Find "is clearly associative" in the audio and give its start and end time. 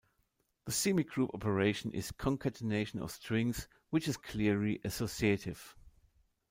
4.07-5.75